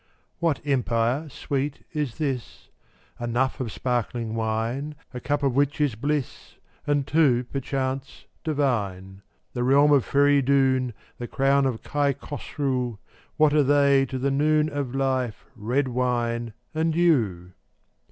[0.39, 2.69] 402 What empire, Sweet, is this:
[3.19, 6.55] Enough of sparkling wine, A cup of which is bliss,
[6.87, 9.21] And two, perchance, divine.
[9.53, 12.97] The realm of Feridoun, The crown of Kai Khosru—
[13.37, 17.53] What are they to the noon Of life, red wine and you?